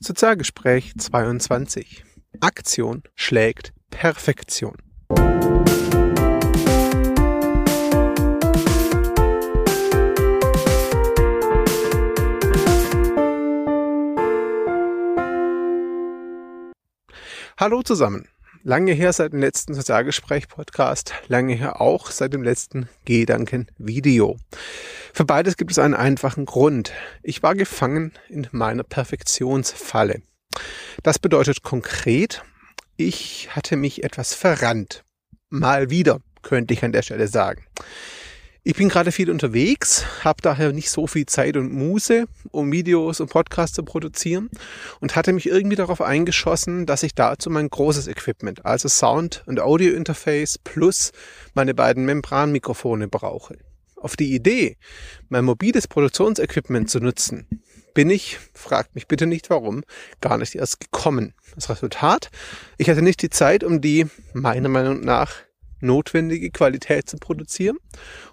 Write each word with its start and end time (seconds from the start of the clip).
Sozialgespräch 0.00 0.92
22. 0.98 2.04
Aktion 2.40 3.04
schlägt 3.14 3.72
Perfektion. 3.90 4.76
Hallo 17.56 17.82
zusammen. 17.82 18.28
Lange 18.62 18.92
her 18.92 19.12
seit 19.12 19.32
dem 19.32 19.40
letzten 19.40 19.74
Sozialgespräch-Podcast, 19.74 21.14
lange 21.28 21.54
her 21.54 21.80
auch 21.80 22.10
seit 22.10 22.32
dem 22.32 22.42
letzten 22.42 22.88
Gedanken-Video. 23.04 24.38
Für 25.16 25.24
beides 25.24 25.56
gibt 25.56 25.70
es 25.70 25.78
einen 25.78 25.94
einfachen 25.94 26.44
Grund. 26.44 26.92
Ich 27.22 27.40
war 27.44 27.54
gefangen 27.54 28.10
in 28.28 28.48
meiner 28.50 28.82
Perfektionsfalle. 28.82 30.22
Das 31.04 31.20
bedeutet 31.20 31.62
konkret, 31.62 32.42
ich 32.96 33.48
hatte 33.54 33.76
mich 33.76 34.02
etwas 34.02 34.34
verrannt. 34.34 35.04
Mal 35.50 35.88
wieder, 35.88 36.18
könnte 36.42 36.74
ich 36.74 36.84
an 36.84 36.90
der 36.90 37.02
Stelle 37.02 37.28
sagen. 37.28 37.64
Ich 38.64 38.74
bin 38.74 38.88
gerade 38.88 39.12
viel 39.12 39.30
unterwegs, 39.30 40.04
habe 40.24 40.42
daher 40.42 40.72
nicht 40.72 40.90
so 40.90 41.06
viel 41.06 41.26
Zeit 41.26 41.56
und 41.56 41.72
Muße, 41.72 42.26
um 42.50 42.72
Videos 42.72 43.20
und 43.20 43.30
Podcasts 43.30 43.76
zu 43.76 43.84
produzieren 43.84 44.50
und 44.98 45.14
hatte 45.14 45.32
mich 45.32 45.46
irgendwie 45.46 45.76
darauf 45.76 46.00
eingeschossen, 46.00 46.86
dass 46.86 47.04
ich 47.04 47.14
dazu 47.14 47.50
mein 47.50 47.70
großes 47.70 48.08
Equipment, 48.08 48.66
also 48.66 48.88
Sound- 48.88 49.44
und 49.46 49.60
Audio-Interface 49.60 50.58
plus 50.58 51.12
meine 51.54 51.72
beiden 51.72 52.04
Membranmikrofone 52.04 53.06
brauche. 53.06 53.58
Auf 54.04 54.16
die 54.16 54.34
Idee, 54.34 54.76
mein 55.30 55.46
mobiles 55.46 55.88
Produktionsequipment 55.88 56.90
zu 56.90 57.00
nutzen, 57.00 57.48
bin 57.94 58.10
ich, 58.10 58.38
fragt 58.52 58.94
mich 58.94 59.08
bitte 59.08 59.24
nicht 59.24 59.48
warum, 59.48 59.82
gar 60.20 60.36
nicht 60.36 60.54
erst 60.56 60.78
gekommen. 60.78 61.32
Das 61.54 61.70
Resultat, 61.70 62.30
ich 62.76 62.90
hatte 62.90 63.00
nicht 63.00 63.22
die 63.22 63.30
Zeit, 63.30 63.64
um 63.64 63.80
die 63.80 64.04
meiner 64.34 64.68
Meinung 64.68 65.00
nach 65.00 65.36
notwendige 65.80 66.50
Qualität 66.50 67.08
zu 67.08 67.16
produzieren 67.16 67.78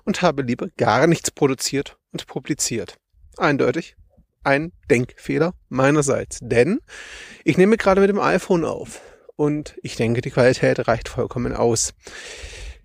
und 0.04 0.22
habe 0.22 0.42
lieber 0.42 0.68
gar 0.76 1.08
nichts 1.08 1.31
produziert 1.31 1.96
und 2.12 2.28
publiziert. 2.28 2.98
Eindeutig 3.38 3.96
ein 4.44 4.74
Denkfehler 4.90 5.53
meinerseits, 5.70 6.40
denn 6.42 6.81
ich 7.46 7.58
nehme 7.58 7.78
gerade 7.78 8.02
mit 8.02 8.09
dem 8.09 8.20
iPhone 8.20 8.66
auf 8.66 9.00
und 9.38 9.78
ich 9.84 9.96
denke, 9.96 10.20
die 10.20 10.31
Qualität 10.31 10.86
reicht 10.90 11.08
vollkommen 11.08 11.53
aus. 11.53 11.94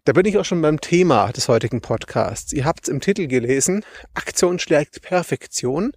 Da 0.06 0.12
bin 0.12 0.24
ich 0.24 0.38
auch 0.38 0.44
schon 0.44 0.62
beim 0.62 0.80
Thema 0.80 1.32
des 1.32 1.48
heutigen 1.48 1.80
Podcasts. 1.80 2.52
Ihr 2.52 2.64
habt 2.64 2.84
es 2.84 2.88
im 2.88 3.00
Titel 3.00 3.26
gelesen, 3.26 3.84
Aktion 4.14 4.60
schlägt 4.60 5.02
Perfektion, 5.02 5.94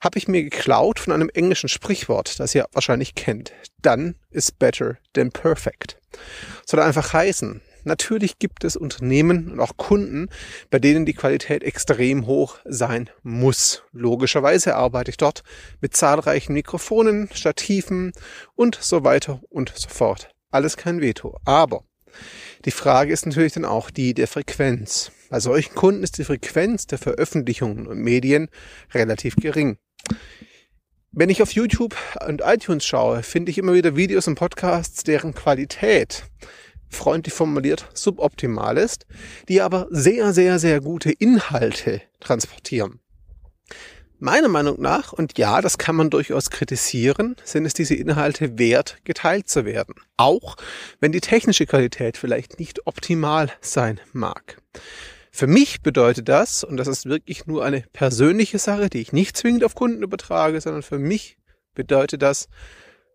habe 0.00 0.16
ich 0.16 0.28
mir 0.28 0.42
geklaut 0.42 0.98
von 0.98 1.12
einem 1.12 1.28
englischen 1.28 1.68
Sprichwort, 1.68 2.40
das 2.40 2.54
ihr 2.54 2.64
wahrscheinlich 2.72 3.14
kennt. 3.14 3.52
Done 3.82 4.14
is 4.30 4.50
better 4.50 4.96
than 5.12 5.30
perfect. 5.30 5.98
Soll 6.64 6.80
einfach 6.80 7.12
heißen, 7.12 7.60
Natürlich 7.84 8.38
gibt 8.38 8.64
es 8.64 8.76
Unternehmen 8.76 9.50
und 9.52 9.60
auch 9.60 9.76
Kunden, 9.76 10.28
bei 10.70 10.78
denen 10.78 11.04
die 11.04 11.14
Qualität 11.14 11.62
extrem 11.62 12.26
hoch 12.26 12.58
sein 12.64 13.10
muss. 13.22 13.82
Logischerweise 13.92 14.74
arbeite 14.74 15.10
ich 15.10 15.16
dort 15.18 15.44
mit 15.80 15.96
zahlreichen 15.96 16.54
Mikrofonen, 16.54 17.28
Stativen 17.32 18.12
und 18.54 18.78
so 18.80 19.04
weiter 19.04 19.40
und 19.48 19.72
so 19.74 19.88
fort. 19.88 20.30
Alles 20.50 20.76
kein 20.76 21.00
Veto. 21.00 21.38
Aber 21.46 21.84
die 22.64 22.70
Frage 22.70 23.12
ist 23.12 23.26
natürlich 23.26 23.52
dann 23.52 23.64
auch 23.64 23.90
die 23.90 24.14
der 24.14 24.28
Frequenz. 24.28 25.12
Bei 25.30 25.40
solchen 25.40 25.74
Kunden 25.74 26.02
ist 26.02 26.18
die 26.18 26.24
Frequenz 26.24 26.86
der 26.86 26.98
Veröffentlichungen 26.98 27.86
und 27.86 27.98
Medien 27.98 28.48
relativ 28.92 29.36
gering. 29.36 29.78
Wenn 31.12 31.30
ich 31.30 31.42
auf 31.42 31.52
YouTube 31.52 31.96
und 32.26 32.42
iTunes 32.44 32.86
schaue, 32.86 33.22
finde 33.22 33.50
ich 33.50 33.58
immer 33.58 33.74
wieder 33.74 33.96
Videos 33.96 34.28
und 34.28 34.36
Podcasts, 34.36 35.02
deren 35.02 35.34
Qualität 35.34 36.24
freundlich 36.90 37.32
formuliert, 37.32 37.88
suboptimal 37.94 38.76
ist, 38.76 39.06
die 39.48 39.60
aber 39.60 39.86
sehr, 39.90 40.32
sehr, 40.32 40.58
sehr 40.58 40.80
gute 40.80 41.12
Inhalte 41.12 42.02
transportieren. 42.18 43.00
Meiner 44.22 44.48
Meinung 44.48 44.78
nach, 44.82 45.14
und 45.14 45.38
ja, 45.38 45.62
das 45.62 45.78
kann 45.78 45.96
man 45.96 46.10
durchaus 46.10 46.50
kritisieren, 46.50 47.36
sind 47.42 47.64
es 47.64 47.72
diese 47.72 47.94
Inhalte 47.94 48.58
wert, 48.58 48.98
geteilt 49.04 49.48
zu 49.48 49.64
werden. 49.64 49.94
Auch 50.18 50.56
wenn 51.00 51.10
die 51.10 51.22
technische 51.22 51.64
Qualität 51.64 52.18
vielleicht 52.18 52.58
nicht 52.58 52.86
optimal 52.86 53.50
sein 53.62 53.98
mag. 54.12 54.58
Für 55.32 55.46
mich 55.46 55.80
bedeutet 55.80 56.28
das, 56.28 56.64
und 56.64 56.76
das 56.76 56.86
ist 56.86 57.06
wirklich 57.06 57.46
nur 57.46 57.64
eine 57.64 57.82
persönliche 57.94 58.58
Sache, 58.58 58.90
die 58.90 59.00
ich 59.00 59.14
nicht 59.14 59.38
zwingend 59.38 59.64
auf 59.64 59.74
Kunden 59.74 60.02
übertrage, 60.02 60.60
sondern 60.60 60.82
für 60.82 60.98
mich 60.98 61.38
bedeutet 61.74 62.20
das, 62.20 62.48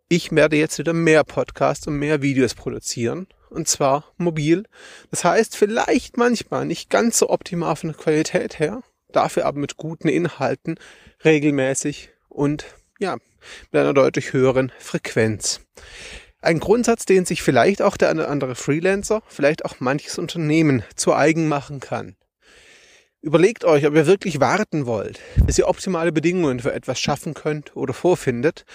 ich 0.10 0.32
werde 0.32 0.56
jetzt 0.56 0.80
wieder 0.80 0.94
mehr 0.94 1.24
Podcasts 1.24 1.86
und 1.86 2.00
mehr 2.00 2.24
Videos 2.24 2.56
produzieren 2.56 3.28
und 3.52 3.68
zwar 3.68 4.12
mobil. 4.18 4.64
Das 5.12 5.24
heißt, 5.24 5.56
vielleicht 5.56 6.18
manchmal 6.18 6.66
nicht 6.66 6.90
ganz 6.90 7.20
so 7.20 7.30
optimal 7.30 7.76
von 7.76 7.90
der 7.92 7.98
Qualität 7.98 8.58
her, 8.58 8.82
dafür 9.16 9.46
aber 9.46 9.60
mit 9.60 9.78
guten 9.78 10.08
Inhalten 10.08 10.76
regelmäßig 11.24 12.10
und 12.30 12.66
ja, 13.00 13.18
mit 13.72 13.82
einer 13.82 13.94
deutlich 13.94 14.34
höheren 14.34 14.72
Frequenz. 14.80 15.62
Ein 16.42 16.60
Grundsatz, 16.60 17.06
den 17.06 17.26
sich 17.26 17.42
vielleicht 17.42 17.82
auch 17.82 17.98
der 17.98 18.10
andere 18.10 18.56
Freelancer, 18.56 19.24
vielleicht 19.28 19.66
auch 19.66 19.80
manches 19.80 20.20
Unternehmen 20.20 20.84
zu 20.96 21.14
eigen 21.14 21.48
machen 21.48 21.80
kann. 21.80 22.16
Überlegt 23.26 23.66
euch, 23.66 23.88
ob 23.88 23.96
ihr 23.96 24.06
wirklich 24.06 24.40
warten 24.40 24.86
wollt, 24.86 25.20
bis 25.48 25.58
ihr 25.58 25.68
optimale 25.68 26.12
Bedingungen 26.12 26.60
für 26.60 26.72
etwas 26.74 27.00
schaffen 27.00 27.34
könnt 27.34 27.76
oder 27.76 27.92
vorfindet, 27.92 28.66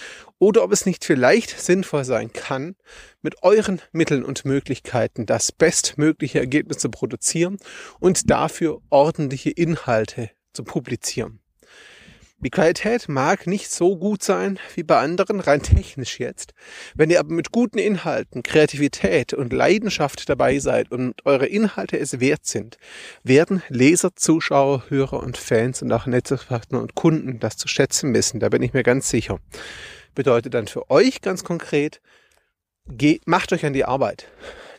oder 0.41 0.65
ob 0.65 0.73
es 0.73 0.87
nicht 0.87 1.05
vielleicht 1.05 1.57
sinnvoll 1.61 2.03
sein 2.03 2.33
kann, 2.33 2.75
mit 3.23 3.45
euren 3.45 3.81
Mitteln 3.93 4.25
und 4.25 4.45
Möglichkeiten 4.45 5.25
das 5.25 5.53
bestmögliche 5.53 6.41
Ergebnis 6.41 6.79
zu 6.79 6.91
produzieren 6.91 7.59
und 8.01 8.29
dafür 8.29 8.83
ordentliche 8.91 9.51
Inhalte 9.51 10.31
zu 10.53 10.65
publizieren. 10.65 11.40
Die 12.43 12.49
Qualität 12.49 13.07
mag 13.07 13.47
nicht 13.47 13.71
so 13.71 13.99
gut 13.99 14.23
sein 14.23 14.59
wie 14.75 14.83
bei 14.83 14.99
anderen, 14.99 15.41
rein 15.41 15.63
technisch 15.63 16.19
jetzt. 16.19 16.55
Wenn 16.95 17.11
ihr 17.11 17.21
aber 17.21 17.35
mit 17.35 17.53
guten 17.53 17.79
Inhalten, 17.79 18.43
Kreativität 18.43 19.35
und 19.35 19.53
Leidenschaft 19.53 20.27
dabei 20.27 20.59
seid 20.59 20.91
und 20.91 21.27
eure 21.27 21.45
Inhalte 21.45 21.99
es 21.99 22.19
wert 22.19 22.47
sind, 22.47 22.79
werden 23.23 23.63
Leser, 23.69 24.17
Zuschauer, 24.17 24.85
Hörer 24.89 25.21
und 25.23 25.37
Fans 25.37 25.83
und 25.83 25.93
auch 25.93 26.07
Netzwerkpartner 26.07 26.81
und 26.81 26.95
Kunden 26.95 27.41
das 27.41 27.59
zu 27.59 27.69
schätzen 27.69 28.15
wissen. 28.15 28.41
Da 28.41 28.49
bin 28.49 28.63
ich 28.63 28.73
mir 28.73 28.85
ganz 28.85 29.11
sicher. 29.11 29.39
Bedeutet 30.15 30.55
dann 30.55 30.67
für 30.67 30.91
euch 30.91 31.21
ganz 31.21 31.45
konkret, 31.45 32.01
geht, 32.89 33.29
macht 33.29 33.53
euch 33.53 33.67
an 33.67 33.75
die 33.75 33.85
Arbeit. 33.85 34.29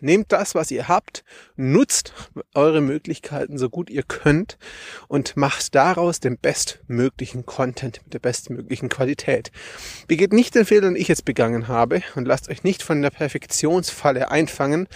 Nehmt 0.01 0.31
das, 0.31 0.56
was 0.56 0.72
ihr 0.72 0.88
habt, 0.88 1.23
nutzt 1.56 2.13
eure 2.53 2.81
Möglichkeiten 2.81 3.57
so 3.57 3.69
gut 3.69 3.89
ihr 3.89 4.03
könnt 4.03 4.57
und 5.07 5.38
macht 5.38 5.73
daraus 5.75 6.19
den 6.19 6.38
bestmöglichen 6.38 7.45
Content 7.45 8.01
mit 8.03 8.13
der 8.13 8.19
bestmöglichen 8.19 8.89
Qualität. 8.89 9.51
Begeht 10.07 10.34
nicht 10.34 10.56
den 10.56 10.66
Fehler, 10.66 10.89
den 10.89 10.95
ich 10.95 11.07
jetzt 11.07 11.23
begangen 11.23 11.67
habe 11.67 12.01
und 12.16 12.28
lasst 12.28 12.50
euch 12.50 12.63
nicht 12.63 12.84
von 12.84 13.01
der 13.01 13.12
Perfektionsfalle 13.12 14.31
einfangen. 14.31 14.88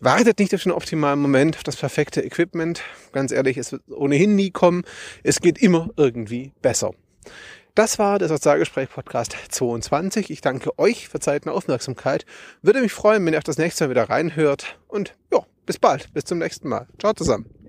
Wartet 0.00 0.38
nicht 0.38 0.54
auf 0.54 0.62
den 0.62 0.72
optimalen 0.72 1.20
Moment, 1.20 1.56
auf 1.56 1.62
das 1.62 1.76
perfekte 1.76 2.20
Equipment. 2.22 2.82
Ganz 3.12 3.32
ehrlich, 3.32 3.56
es 3.56 3.70
wird 3.70 3.82
ohnehin 3.90 4.34
nie 4.34 4.50
kommen. 4.50 4.82
Es 5.22 5.40
geht 5.40 5.58
immer 5.58 5.90
irgendwie 5.96 6.52
besser. 6.60 6.92
Das 7.74 7.98
war 7.98 8.18
der 8.18 8.28
Sozialgespräch-Podcast 8.28 9.36
22. 9.50 10.30
Ich 10.30 10.40
danke 10.40 10.78
euch 10.78 11.08
für 11.08 11.20
Zeit 11.20 11.46
und 11.46 11.52
Aufmerksamkeit. 11.52 12.26
Würde 12.62 12.80
mich 12.80 12.92
freuen, 12.92 13.24
wenn 13.24 13.32
ihr 13.32 13.38
auch 13.38 13.44
das 13.44 13.58
nächste 13.58 13.84
Mal 13.84 13.90
wieder 13.90 14.10
reinhört. 14.10 14.78
Und 14.88 15.14
ja, 15.32 15.40
bis 15.66 15.78
bald. 15.78 16.12
Bis 16.12 16.24
zum 16.24 16.38
nächsten 16.38 16.68
Mal. 16.68 16.86
Ciao 16.98 17.12
zusammen. 17.12 17.59